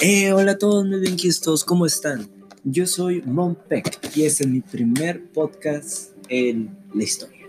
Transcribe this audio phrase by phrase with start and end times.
[0.00, 2.28] Eh, hola a todos mis benquistos, ¿cómo están?
[2.64, 7.46] Yo soy Monpec y este es mi primer podcast en la historia.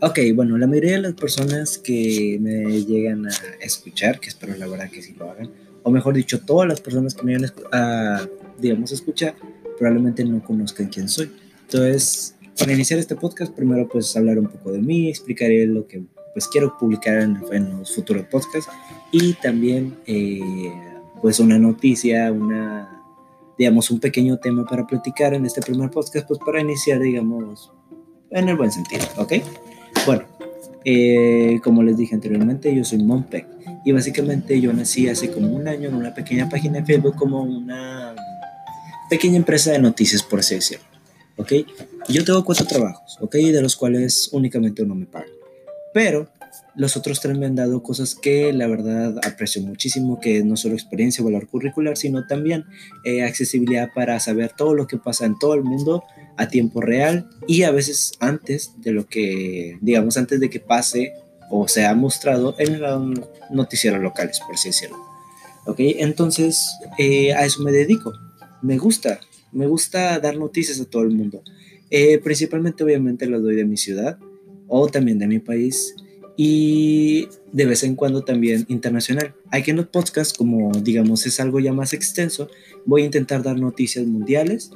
[0.00, 4.66] Ok, bueno, la mayoría de las personas que me llegan a escuchar, que espero la
[4.66, 5.50] verdad que sí lo hagan,
[5.82, 8.26] o mejor dicho, todas las personas que me llegan a,
[8.58, 9.36] digamos, a escuchar,
[9.78, 11.30] probablemente no conozcan quién soy.
[11.62, 16.02] Entonces, para iniciar este podcast, primero pues hablar un poco de mí, explicaré lo que
[16.32, 18.70] pues quiero publicar en, los futuros podcasts
[19.12, 20.40] y también eh,
[21.24, 23.02] pues una noticia, una,
[23.56, 27.72] digamos, un pequeño tema para platicar en este primer podcast, pues para iniciar, digamos,
[28.30, 29.32] en el buen sentido, ¿ok?
[30.04, 30.24] Bueno,
[30.84, 33.46] eh, como les dije anteriormente, yo soy Monpec
[33.86, 37.42] y básicamente yo nací hace como un año en una pequeña página de Facebook como
[37.42, 38.14] una
[39.08, 40.84] pequeña empresa de noticias, por así decirlo,
[41.38, 41.52] ¿ok?
[42.10, 43.36] Yo tengo cuatro trabajos, ¿ok?
[43.36, 45.24] De los cuales únicamente uno me paga.
[45.94, 46.28] Pero
[46.76, 50.74] los otros tres me han dado cosas que la verdad aprecio muchísimo, que no solo
[50.74, 52.64] experiencia o valor curricular, sino también
[53.04, 56.02] eh, accesibilidad para saber todo lo que pasa en todo el mundo
[56.36, 61.12] a tiempo real y a veces antes de lo que, digamos, antes de que pase
[61.50, 64.96] o se ha mostrado en los noticieros locales, por así decirlo.
[65.66, 65.76] ¿Ok?
[65.78, 68.12] Entonces, eh, a eso me dedico.
[68.62, 69.20] Me gusta,
[69.52, 71.42] me gusta dar noticias a todo el mundo.
[71.90, 74.18] Eh, principalmente, obviamente, lo doy de mi ciudad
[74.66, 75.94] o también de mi país
[76.36, 79.34] y de vez en cuando también internacional.
[79.50, 82.48] Aquí en los podcasts, como digamos es algo ya más extenso,
[82.84, 84.70] voy a intentar dar noticias mundiales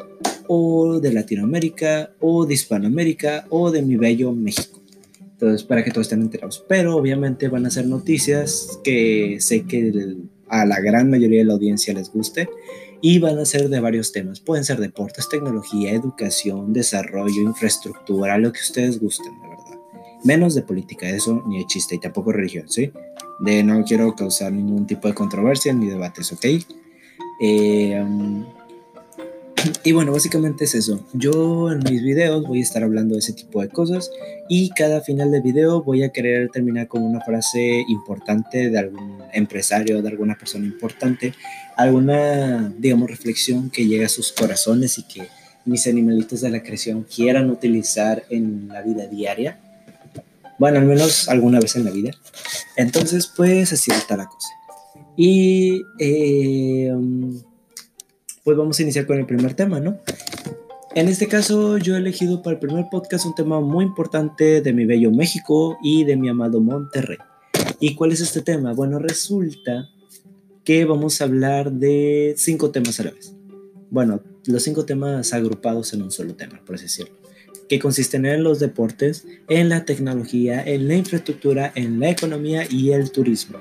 [0.47, 4.81] o de Latinoamérica o de Hispanoamérica o de mi bello México.
[5.21, 6.65] Entonces, para que todos estén enterados.
[6.69, 10.17] Pero obviamente van a ser noticias que sé que
[10.49, 12.49] a la gran mayoría de la audiencia les guste
[13.01, 14.41] y van a ser de varios temas.
[14.41, 19.48] Pueden ser deportes, tecnología, educación, desarrollo, infraestructura, lo que ustedes gusten.
[20.25, 22.93] Menos de política, eso ni de chiste y tampoco religión, ¿sí?
[23.39, 26.45] De no quiero causar ningún tipo de controversia ni debates, ¿ok?
[27.41, 28.45] Eh, um,
[29.85, 31.05] y bueno, básicamente es eso.
[31.13, 34.11] Yo en mis videos voy a estar hablando de ese tipo de cosas
[34.49, 39.23] y cada final de video voy a querer terminar con una frase importante de algún
[39.33, 41.35] empresario, de alguna persona importante,
[41.77, 45.29] alguna, digamos, reflexión que llegue a sus corazones y que
[45.65, 49.59] mis animalitos de la creación quieran utilizar en la vida diaria
[50.59, 52.11] bueno, al menos alguna vez en la vida.
[52.77, 54.49] Entonces, pues así está la cosa.
[55.17, 56.93] Y eh,
[58.45, 59.99] pues vamos a iniciar con el primer tema, ¿no?
[60.95, 64.73] En este caso, yo he elegido para el primer podcast un tema muy importante de
[64.73, 67.19] mi bello México y de mi amado Monterrey.
[67.79, 68.73] ¿Y cuál es este tema?
[68.73, 69.89] Bueno, resulta
[70.65, 73.35] que vamos a hablar de cinco temas a la vez.
[73.91, 77.19] Bueno, los cinco temas agrupados en un solo tema, por así decirlo
[77.69, 82.93] que consisten en los deportes, en la tecnología, en la infraestructura, en la economía y
[82.93, 83.59] el turismo.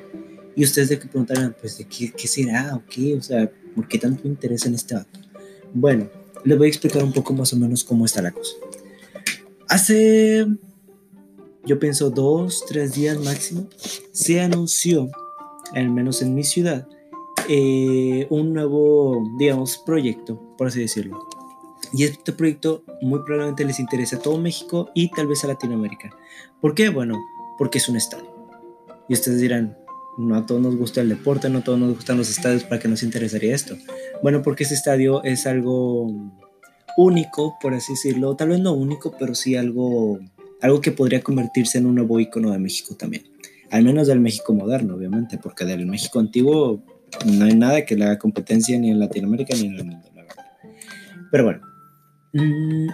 [0.56, 3.16] Y ustedes de que preguntarán, pues, ¿de qué, qué será o qué?
[3.16, 5.20] O sea, ¿por qué tanto interés en este acto?
[5.74, 6.10] Bueno,
[6.44, 8.54] les voy a explicar un poco más o menos cómo está la cosa.
[9.68, 10.48] Hace,
[11.66, 13.68] yo pienso, dos, tres días máximo,
[14.12, 15.10] se anunció,
[15.74, 16.88] al menos en mi ciudad,
[17.50, 21.20] eh, un nuevo, digamos, proyecto, por así decirlo,
[21.94, 26.10] y este proyecto muy probablemente les interesa a todo México y tal vez a Latinoamérica.
[26.62, 26.90] ¿Por qué?
[26.90, 27.16] Bueno,
[27.58, 28.34] porque es un estadio.
[29.10, 29.78] Y ustedes dirán,
[30.18, 32.80] no a todos nos gusta el deporte, no a todos nos gustan los estadios, ¿para
[32.80, 33.76] qué nos interesaría esto?
[34.24, 36.12] Bueno, porque este estadio es algo
[36.98, 40.20] único, por así decirlo, tal vez no único, pero sí algo,
[40.62, 43.24] algo que podría convertirse en un nuevo icono de México también.
[43.70, 46.82] Al menos del México moderno, obviamente, porque del México antiguo
[47.26, 50.24] no hay nada que le haga competencia ni en Latinoamérica ni en el mundo, la
[50.24, 50.46] verdad.
[51.32, 51.67] Pero bueno,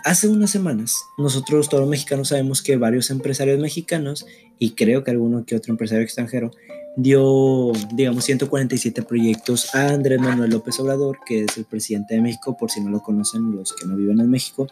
[0.04, 4.26] hace unas semanas, nosotros todos los mexicanos sabemos que varios empresarios mexicanos,
[4.60, 6.52] y creo que alguno que otro empresario extranjero,
[6.96, 12.56] dio, digamos, 147 proyectos a Andrés Manuel López Obrador, que es el presidente de México,
[12.58, 14.68] por si no lo conocen los que no viven en México.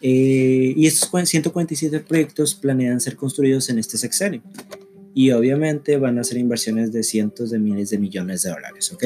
[0.00, 4.42] Eh, y estos 147 proyectos planean ser construidos en este sexenio.
[5.14, 9.04] Y obviamente van a ser inversiones de cientos de miles de millones de dólares, ¿ok?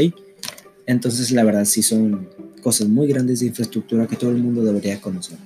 [0.88, 2.30] Entonces, la verdad, sí son
[2.62, 5.36] cosas muy grandes de infraestructura que todo el mundo debería conocer.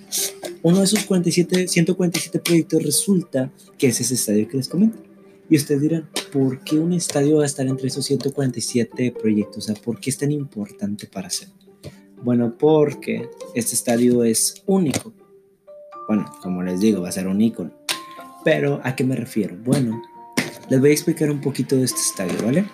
[0.63, 4.99] Uno de esos 47, 147 proyectos resulta que es ese estadio que les comento.
[5.51, 9.65] Y ustedes dirán, ¿por qué un estadio va a estar entre esos 147 proyectos?
[9.65, 11.49] O sea, ¿por qué es tan importante para hacer?
[12.23, 15.13] Bueno, porque este estadio es único.
[16.07, 17.73] Bueno, como les digo, va a ser un ícono.
[18.45, 19.57] Pero, ¿a qué me refiero?
[19.65, 20.01] Bueno,
[20.71, 22.65] les voy a explicar un poquito de este estadio, ¿vale?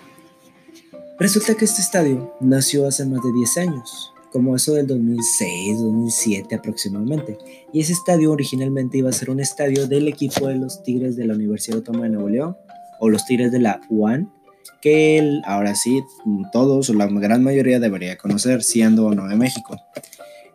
[1.18, 6.54] Resulta que este estadio nació hace más de 10 años, como eso del 2006, 2007
[6.54, 7.36] aproximadamente.
[7.72, 11.26] Y ese estadio originalmente iba a ser un estadio del equipo de los Tigres de
[11.26, 12.56] la Universidad Autónoma de Nuevo León,
[13.00, 14.32] o los Tigres de la UAN,
[14.80, 16.04] que ahora sí
[16.52, 19.76] todos o la gran mayoría debería conocer, siendo o no de México.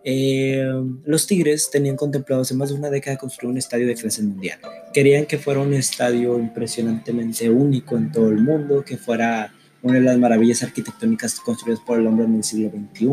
[0.05, 0.65] Eh,
[1.03, 4.59] los Tigres tenían contemplado hace más de una década construir un estadio de clase mundial.
[4.93, 9.51] Querían que fuera un estadio impresionantemente único en todo el mundo, que fuera
[9.83, 13.07] una de las maravillas arquitectónicas construidas por el hombre en el siglo XXI,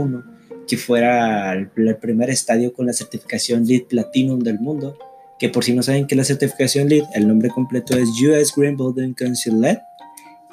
[0.67, 4.97] que fuera el, primer estadio con la certificación LEED Platinum del mundo,
[5.39, 8.55] que por si no saben qué es la certificación LEED, el nombre completo es US
[8.57, 9.79] Green Building Council LED,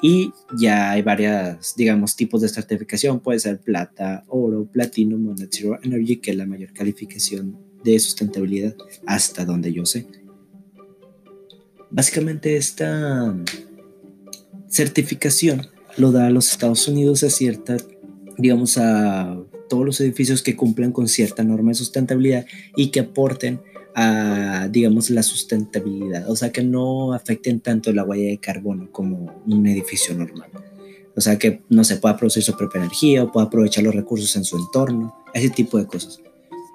[0.02, 5.50] y ya hay varias, digamos, tipos de certificación, puede ser plata, oro, platino, o Net
[5.52, 8.74] Zero Energy, que es la mayor calificación de sustentabilidad
[9.06, 10.06] hasta donde yo sé.
[11.90, 13.34] Básicamente esta
[14.68, 15.66] certificación
[15.96, 17.76] lo da a los Estados Unidos a cierta,
[18.36, 19.38] digamos, a
[19.68, 22.46] todos los edificios que cumplan con cierta norma de sustentabilidad
[22.76, 23.60] y que aporten
[23.94, 29.42] a, digamos, la sustentabilidad, o sea, que no afecten tanto la huella de carbono como
[29.46, 30.48] un edificio normal.
[31.16, 34.36] O sea, que no se pueda producir su propia energía o pueda aprovechar los recursos
[34.36, 36.20] en su entorno, ese tipo de cosas.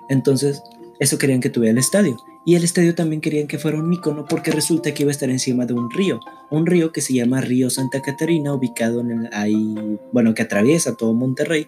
[0.10, 0.62] Entonces,
[1.00, 2.18] eso querían que tuviera el estadio.
[2.46, 5.30] Y el estadio también querían que fuera un icono porque resulta que iba a estar
[5.30, 6.20] encima de un río,
[6.50, 9.76] un río que se llama Río Santa Catarina, ubicado en el, ahí,
[10.12, 11.68] bueno, que atraviesa todo Monterrey.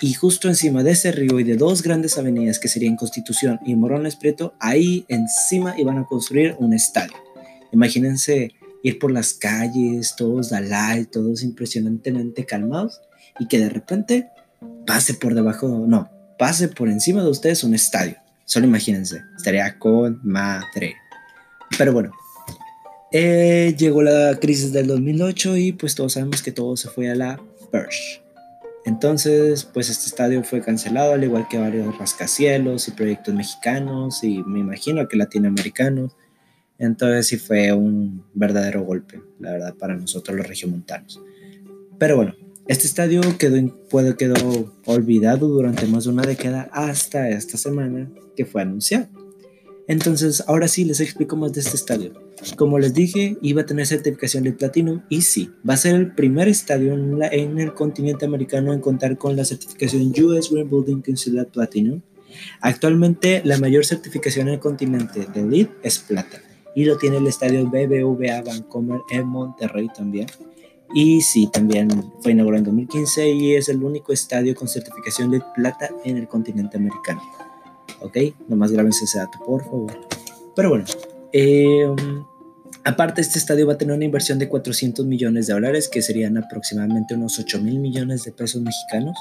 [0.00, 3.76] Y justo encima de ese río y de dos grandes avenidas que serían Constitución y
[3.76, 7.16] Morones Prieto, ahí encima iban a construir un estadio.
[7.70, 8.50] Imagínense
[8.82, 13.00] ir por las calles, todos alay, todos impresionantemente calmados,
[13.38, 14.28] y que de repente
[14.84, 18.16] pase por debajo, no, pase por encima de ustedes un estadio.
[18.52, 20.96] Solo imagínense, estaría con madre.
[21.78, 22.12] Pero bueno,
[23.10, 27.14] eh, llegó la crisis del 2008 y pues todos sabemos que todo se fue a
[27.14, 27.40] la
[27.70, 28.20] Persh.
[28.84, 34.42] Entonces, pues este estadio fue cancelado, al igual que varios rascacielos y proyectos mexicanos y
[34.42, 36.14] me imagino que latinoamericanos.
[36.78, 41.22] Entonces sí fue un verdadero golpe, la verdad, para nosotros los regiomontanos.
[41.98, 42.34] Pero bueno,
[42.72, 48.62] este estadio quedó, quedó olvidado durante más de una década hasta esta semana que fue
[48.62, 49.08] anunciado.
[49.88, 52.14] Entonces, ahora sí les explico más de este estadio.
[52.56, 56.14] Como les dije, iba a tener certificación de Platinum y sí, va a ser el
[56.14, 61.02] primer estadio en, en el continente americano en contar con la certificación US Green Building
[61.02, 62.00] Council Platinum.
[62.62, 66.40] Actualmente, la mayor certificación en el continente de LEED es plata
[66.74, 70.26] y lo tiene el estadio BBVA Vancomer en Monterrey también.
[70.94, 75.42] Y sí, también fue inaugurado en 2015 y es el único estadio con certificación de
[75.54, 77.22] plata en el continente americano.
[78.00, 78.18] ¿Ok?
[78.48, 79.98] Nomás grábense ese dato, por favor.
[80.54, 80.84] Pero bueno,
[81.32, 81.88] eh,
[82.84, 86.36] aparte este estadio va a tener una inversión de 400 millones de dólares, que serían
[86.36, 89.16] aproximadamente unos 8 mil millones de pesos mexicanos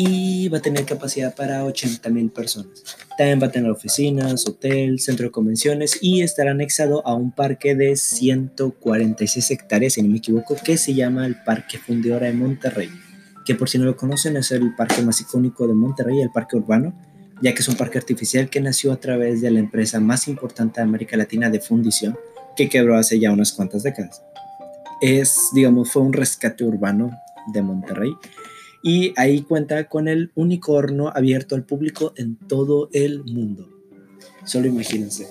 [0.00, 2.84] y va a tener capacidad para 80 mil personas.
[3.18, 7.74] También va a tener oficinas, hotel, centro de convenciones y estará anexado a un parque
[7.74, 12.88] de 146 hectáreas, si no me equivoco, que se llama el Parque Fundidora de Monterrey,
[13.44, 16.56] que por si no lo conocen es el parque más icónico de Monterrey, el parque
[16.56, 16.94] urbano,
[17.42, 20.80] ya que es un parque artificial que nació a través de la empresa más importante
[20.80, 22.16] de América Latina de fundición,
[22.56, 24.22] que quebró hace ya unas cuantas décadas.
[25.00, 27.10] Es, digamos, fue un rescate urbano
[27.52, 28.12] de Monterrey
[28.82, 33.68] y ahí cuenta con el único horno abierto al público en todo el mundo.
[34.44, 35.28] Solo imagínense.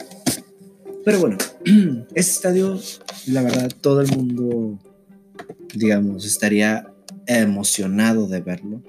[1.05, 1.37] Pero bueno,
[2.15, 2.79] este estadio,
[3.27, 4.77] la verdad, todo el mundo,
[5.73, 6.93] digamos, estaría
[7.25, 8.81] emocionado de verlo.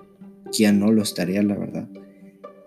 [0.50, 1.88] Quien no lo estaría, la verdad.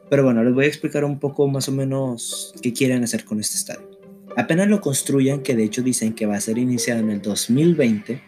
[0.10, 3.40] Pero bueno, les voy a explicar un poco más o menos qué quieren hacer con
[3.40, 3.90] este estadio.
[4.38, 8.22] Apenas lo construyan, que de hecho dicen que va a ser iniciado en el 2020,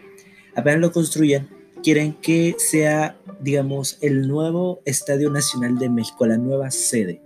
[0.55, 1.49] apenas lo construyan,
[1.83, 7.21] quieren que sea, digamos, el nuevo Estadio Nacional de México, la nueva sede.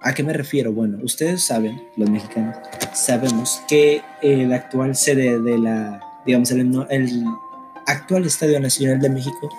[0.00, 0.72] ¿A qué me refiero?
[0.72, 2.56] Bueno, ustedes saben, los mexicanos,
[2.92, 7.24] sabemos que el actual sede de la, digamos, el,
[7.86, 9.50] actual Estadio Nacional de México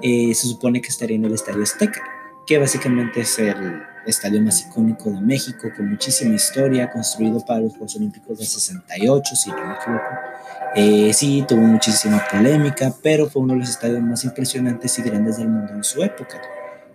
[0.00, 2.02] eh, se supone que estaría en el Estadio Azteca,
[2.46, 7.72] que básicamente es el estadio más icónico de México, con muchísima historia, construido para los
[7.72, 10.04] Juegos Olímpicos de 68, si no me equivoco.
[10.74, 15.36] Eh, sí, tuvo muchísima polémica, pero fue uno de los estadios más impresionantes y grandes
[15.36, 16.40] del mundo en su época.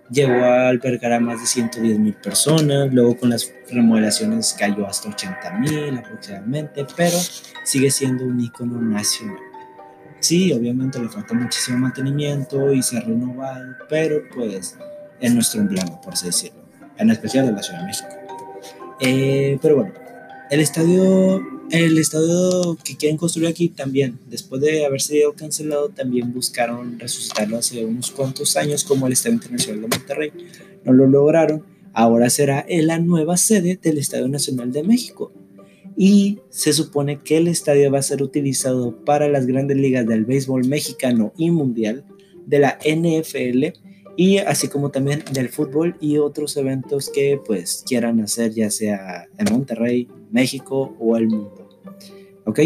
[0.09, 5.09] Llegó a albergar a más de 110 mil personas, luego con las remodelaciones cayó hasta
[5.09, 7.17] 80 mil aproximadamente, pero
[7.63, 9.37] sigue siendo un icono nacional.
[10.19, 14.77] Sí, obviamente le falta muchísimo mantenimiento y se ha renovado, pero pues
[15.19, 16.66] es nuestro emblema, por así decirlo,
[16.97, 18.09] en especial de la Ciudad de México.
[18.99, 19.93] Eh, pero bueno,
[20.49, 26.33] el estadio el estado que quieren construir aquí también, después de haber sido cancelado, también
[26.33, 30.31] buscaron resucitarlo hace unos cuantos años como el Estadio Internacional de Monterrey.
[30.85, 31.63] No lo lograron.
[31.91, 35.31] Ahora será la nueva sede del Estadio Nacional de México.
[35.99, 40.25] y se supone que el estadio va a ser utilizado para las grandes ligas del
[40.25, 42.05] béisbol mexicano y mundial,
[42.45, 43.79] de la NFL
[44.17, 49.27] y así como también del fútbol y otros eventos que pues quieran hacer ya sea
[49.37, 51.69] en Monterrey, México o el mundo.
[52.45, 52.59] ¿Ok?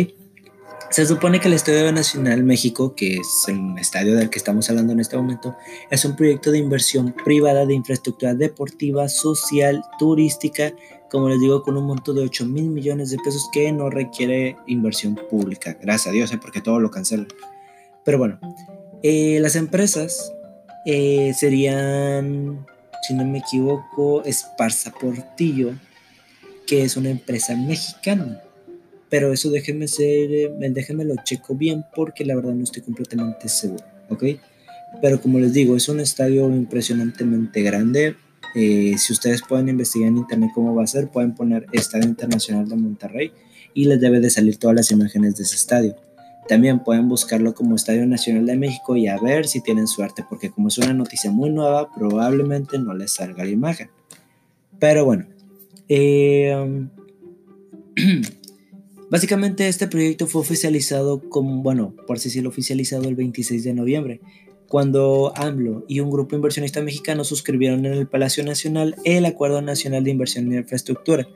[0.89, 4.93] Se supone que el Estadio Nacional México, que es el estadio del que estamos hablando
[4.93, 5.55] en este momento,
[5.89, 10.73] es un proyecto de inversión privada de infraestructura deportiva, social, turística,
[11.09, 14.57] como les digo, con un monto de 8 mil millones de pesos que no requiere
[14.67, 15.77] inversión pública.
[15.81, 16.39] Gracias a Dios, ¿eh?
[16.41, 17.27] porque todo lo cancelan.
[18.03, 18.39] Pero bueno,
[19.03, 20.33] eh, las empresas
[20.85, 22.65] eh, serían,
[23.07, 25.73] si no me equivoco, Esparza Portillo,
[26.67, 28.41] que es una empresa mexicana
[29.11, 33.49] pero eso déjenme ser, eh, déjenme lo checo bien porque la verdad no estoy completamente
[33.49, 34.23] seguro, ¿ok?
[35.01, 38.15] Pero como les digo, es un estadio impresionantemente grande.
[38.55, 42.69] Eh, si ustedes pueden investigar en internet cómo va a ser, pueden poner Estadio Internacional
[42.69, 43.31] de Monterrey
[43.73, 45.97] y les debe de salir todas las imágenes de ese estadio.
[46.51, 50.51] También pueden buscarlo como Estadio Nacional de México y a ver si tienen suerte, porque
[50.51, 53.89] como es una noticia muy nueva, probablemente no les salga la imagen.
[54.77, 55.27] Pero bueno,
[55.87, 56.89] eh,
[59.09, 64.19] Básicamente este proyecto fue oficializado como, bueno, por así decirlo, oficializado el 26 de noviembre,
[64.67, 70.03] cuando AMLO y un grupo inversionista mexicano suscribieron en el Palacio Nacional el Acuerdo Nacional
[70.03, 71.29] de Inversión en Infraestructura,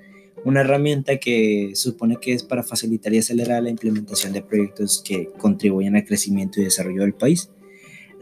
[0.45, 5.29] una herramienta que supone que es para facilitar y acelerar la implementación de proyectos que
[5.37, 7.49] contribuyen al crecimiento y desarrollo del país.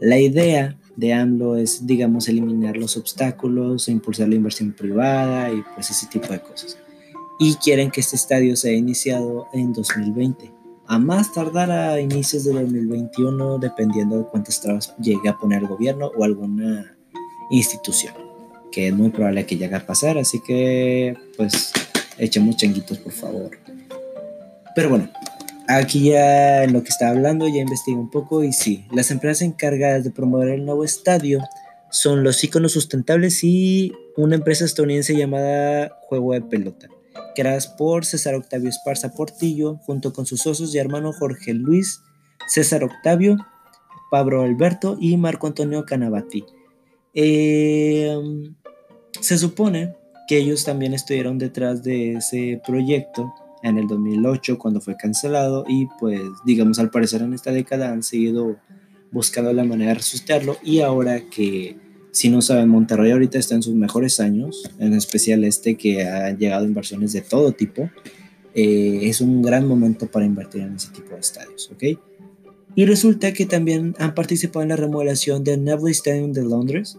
[0.00, 5.90] La idea de AMLO es, digamos, eliminar los obstáculos, impulsar la inversión privada y pues
[5.90, 6.78] ese tipo de cosas
[7.38, 10.52] y quieren que este estadio sea iniciado en 2020.
[10.86, 15.68] A más tardar a inicios de 2021, dependiendo de cuántas trabas llegue a poner el
[15.68, 16.96] gobierno o alguna
[17.50, 18.14] institución,
[18.70, 21.72] que es muy probable que llegue a pasar, así que pues
[22.18, 23.50] echemos changuitos por favor.
[24.74, 25.08] Pero bueno,
[25.68, 29.42] aquí ya en lo que estaba hablando ya investigué un poco y sí, las empresas
[29.42, 31.40] encargadas de promover el nuevo estadio
[31.90, 36.88] son los iconos sustentables y una empresa estadounidense llamada Juego de Pelota
[37.34, 42.02] creadas por César Octavio Esparza Portillo, junto con sus socios y hermano Jorge Luis,
[42.46, 43.36] César Octavio,
[44.10, 46.44] Pablo Alberto y Marco Antonio Canavati.
[47.12, 48.54] Em,
[49.20, 49.96] se supone
[50.28, 55.86] que ellos también estuvieron detrás de ese proyecto en el 2008 cuando fue cancelado y
[55.98, 58.56] pues digamos al parecer en esta década han seguido
[59.10, 61.76] buscando la manera de resucitarlo y ahora que
[62.14, 66.30] si no saben, Monterrey ahorita está en sus mejores años, en especial este que ha
[66.30, 67.90] llegado inversiones de todo tipo.
[68.54, 71.98] Eh, es un gran momento para invertir en ese tipo de estadios, ¿ok?
[72.76, 76.98] Y resulta que también han participado en la remodelación del Neville Stadium de Londres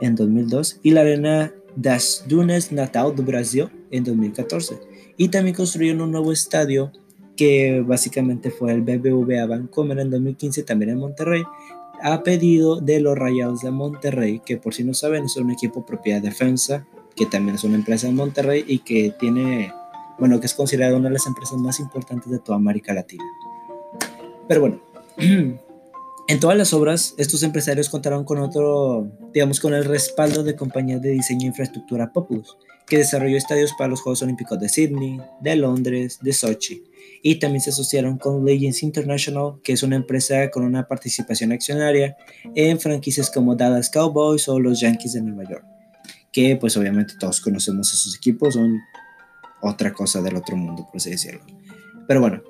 [0.00, 4.78] en 2002 y la Arena das Dunas Natal de Brasil en 2014.
[5.16, 6.92] Y también construyeron un nuevo estadio
[7.36, 11.42] que básicamente fue el BBVA Vancomer en 2015 también en Monterrey,
[12.02, 15.86] a pedido de los Rayados de Monterrey, que por si no saben es un equipo
[15.86, 19.72] propiedad de defensa, que también es una empresa en Monterrey y que tiene,
[20.18, 23.24] bueno, que es considerada una de las empresas más importantes de toda América Latina.
[24.46, 24.80] Pero bueno,
[26.28, 31.02] en todas las obras, estos empresarios contaron con otro, digamos, con el respaldo de compañías
[31.02, 35.56] de diseño e infraestructura Populus, que desarrolló estadios para los Juegos Olímpicos de Sydney, de
[35.56, 36.82] Londres, de Sochi
[37.26, 42.18] y también se asociaron con Legends International, que es una empresa con una participación accionaria
[42.54, 45.64] en franquicias como Dallas Cowboys o los Yankees de Nueva York,
[46.30, 48.78] que pues obviamente todos conocemos a sus equipos, son
[49.62, 51.40] otra cosa del otro mundo, por así decirlo.
[52.06, 52.42] Pero bueno,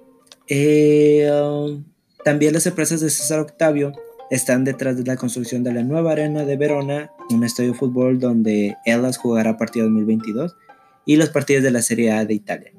[0.49, 1.85] eh, um,
[2.25, 3.93] también las empresas de César Octavio
[4.31, 8.19] están detrás de la construcción de la nueva arena de Verona, un estadio de fútbol
[8.19, 10.57] donde Elas jugará a partir de 2022
[11.05, 12.73] y los partidos de la Serie A de Italia.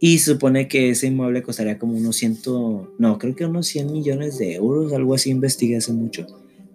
[0.00, 2.38] Y se supone que ese inmueble costaría como unos 100,
[2.98, 6.26] no, creo que unos 100 millones de euros, algo así investigué hace mucho.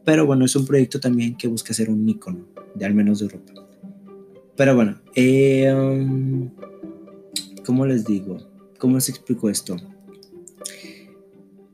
[0.03, 3.25] Pero bueno, es un proyecto también que busca ser un icono, de al menos de
[3.25, 3.53] Europa.
[4.57, 6.49] Pero bueno, eh, um,
[7.65, 8.37] ¿cómo les digo?
[8.77, 9.77] ¿Cómo les explico esto?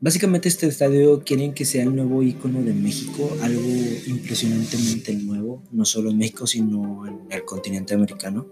[0.02, 3.68] Básicamente este estadio quieren que sea el nuevo icono de México, algo
[4.08, 8.48] impresionantemente nuevo, no solo en México, sino en el continente americano.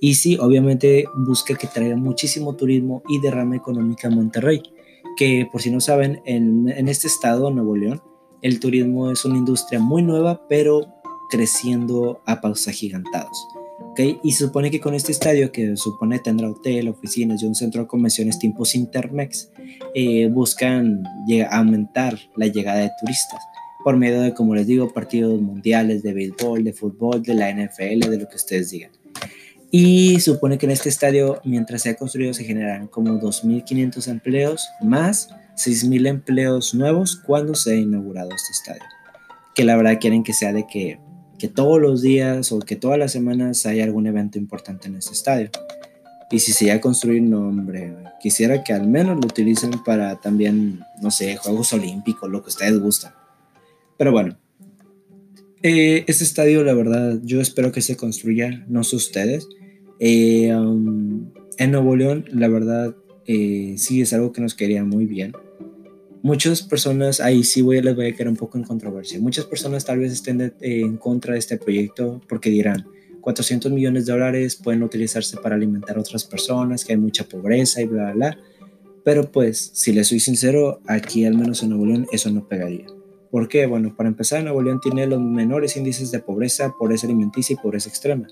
[0.00, 4.62] Y sí, obviamente busca que traiga muchísimo turismo y derrama económica a Monterrey,
[5.18, 8.00] que por si no saben, en, en este estado, Nuevo León,
[8.40, 10.86] el turismo es una industria muy nueva, pero
[11.28, 13.55] creciendo a pasos agigantados.
[13.96, 14.18] ¿Okay?
[14.22, 17.80] Y se supone que con este estadio, que supone tendrá hotel, oficinas y un centro
[17.82, 19.50] de convenciones tipo Intermex,
[19.94, 21.02] eh, buscan
[21.50, 23.40] aumentar la llegada de turistas
[23.82, 28.10] por medio de, como les digo, partidos mundiales de béisbol, de fútbol, de la NFL,
[28.10, 28.90] de lo que ustedes digan.
[29.70, 35.28] Y supone que en este estadio, mientras sea construido, se generarán como 2.500 empleos más
[35.56, 38.82] 6.000 empleos nuevos cuando sea inaugurado este estadio.
[39.54, 40.98] Que la verdad quieren que sea de que,
[41.38, 45.12] que todos los días o que todas las semanas haya algún evento importante en este
[45.12, 45.50] estadio.
[46.30, 50.16] Y si se llega a construir, no, hombre, quisiera que al menos lo utilicen para
[50.20, 53.12] también, no sé, Juegos Olímpicos, lo que ustedes gustan.
[53.96, 54.36] Pero bueno,
[55.62, 59.48] eh, este estadio, la verdad, yo espero que se construya, no sé ustedes.
[60.00, 62.94] Eh, um, en Nuevo León, la verdad,
[63.26, 65.32] eh, sí es algo que nos quería muy bien.
[66.26, 69.20] Muchas personas, ahí sí voy, les voy a quedar un poco en controversia.
[69.20, 72.84] Muchas personas tal vez estén en contra de este proyecto porque dirán,
[73.20, 77.80] 400 millones de dólares pueden utilizarse para alimentar a otras personas, que hay mucha pobreza
[77.80, 78.38] y bla, bla, bla.
[79.04, 82.86] Pero pues, si les soy sincero, aquí al menos en Nuevo León eso no pegaría.
[83.30, 83.66] ¿Por qué?
[83.66, 87.88] Bueno, para empezar, Nuevo León tiene los menores índices de pobreza, pobreza alimenticia y pobreza
[87.88, 88.26] extrema.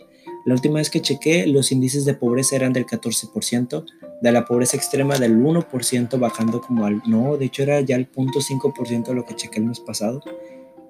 [0.45, 3.85] La última vez que chequé, los índices de pobreza eran del 14%,
[4.21, 7.03] de la pobreza extrema del 1%, bajando como al...
[7.07, 10.23] No, de hecho era ya el 0.5% de lo que chequé el mes pasado.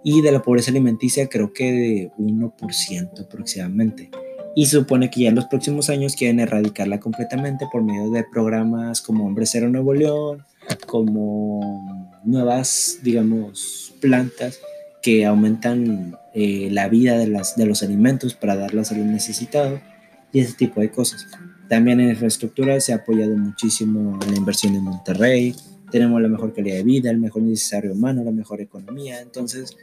[0.03, 4.11] Y de la pobreza alimenticia creo que de 1% aproximadamente.
[4.57, 8.25] Y se supone que ya en los próximos años quieren erradicarla completamente por medio de
[8.25, 10.45] programas como Hombre Cero Nuevo León,
[10.87, 14.61] como nuevas, digamos, plantas
[15.03, 19.81] que aumentan eh, la vida de, los alimentos para darlas a los necesitados
[20.33, 21.29] y ese tipo de cosas.
[21.69, 25.55] También en infraestructura se ha apoyado muchísimo la inversión en Monterrey,
[25.93, 29.77] tenemos la mejor calidad de vida, el mejor necesario humano, la mejor economía, entonces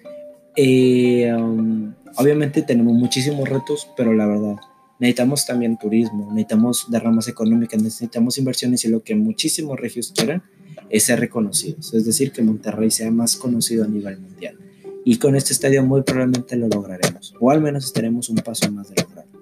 [0.58, 4.56] eh, um, obviamente tenemos muchísimos retos, pero la verdad,
[5.00, 10.44] necesitamos también turismo, necesitamos derramas económicas, necesitamos inversiones y lo que muchísimos regios quieren
[10.90, 14.58] es ser reconocidos, es decir, que Monterrey sea más conocido a nivel mundial.
[15.04, 18.90] Y con este estadio muy probablemente lo lograremos, o al menos estaremos un paso más
[18.90, 19.42] de lograrlo.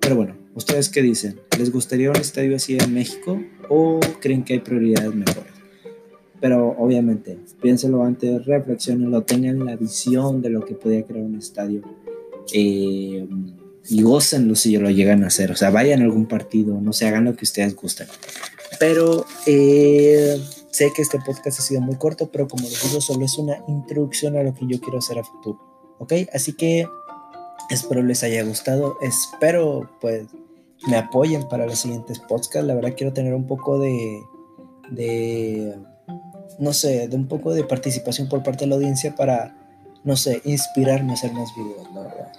[0.00, 1.40] Pero bueno, ¿ustedes qué dicen?
[1.58, 5.52] ¿Les gustaría un estadio así en México o creen que hay prioridades mejores?
[6.40, 11.82] Pero obviamente, piénselo antes, reflexionenlo, tengan la visión de lo que podría crear un estadio.
[12.52, 13.26] Eh,
[13.88, 15.50] y gócenlo si lo llegan a hacer.
[15.50, 18.06] O sea, vayan a algún partido, no se hagan lo que ustedes gusten.
[18.78, 20.38] Pero eh,
[20.76, 23.62] sé que este podcast ha sido muy corto, pero como les digo, solo es una
[23.66, 25.58] introducción a lo que yo quiero hacer a futuro.
[25.98, 26.12] ¿Ok?
[26.34, 26.86] Así que
[27.70, 28.98] espero les haya gustado.
[29.00, 30.26] Espero, pues,
[30.86, 32.64] me apoyen para los siguientes podcasts.
[32.64, 34.22] La verdad, quiero tener un poco de.
[34.90, 35.78] de
[36.58, 39.56] no sé, de un poco de participación por parte de la audiencia para,
[40.04, 42.32] no sé, inspirarme a hacer más videos, la verdad.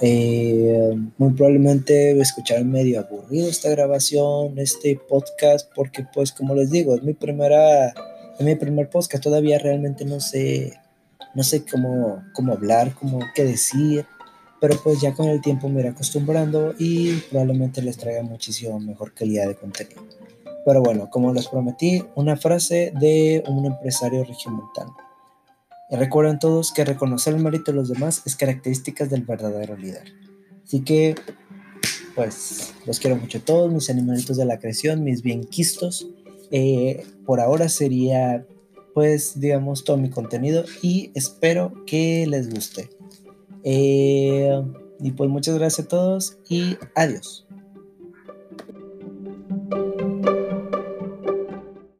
[0.00, 6.94] Eh, muy probablemente escuchar medio aburrido esta grabación, este podcast, porque pues como les digo,
[6.94, 10.78] es mi primera, es mi primer podcast, todavía realmente no sé,
[11.34, 14.06] no sé cómo, cómo hablar, cómo qué decir,
[14.60, 19.14] pero pues ya con el tiempo me iré acostumbrando y probablemente les traiga muchísimo mejor
[19.14, 20.02] calidad de contenido.
[20.64, 25.07] Pero bueno, como les prometí, una frase de un empresario regiomontano.
[25.90, 30.12] Recuerden todos que reconocer el mérito de los demás es características del verdadero líder.
[30.62, 31.14] Así que,
[32.14, 36.08] pues, los quiero mucho a todos, mis animalitos de la creación, mis bienquistos.
[36.50, 38.46] Eh, por ahora sería,
[38.92, 42.90] pues, digamos, todo mi contenido y espero que les guste.
[43.64, 44.62] Eh,
[45.00, 47.47] y pues muchas gracias a todos y adiós.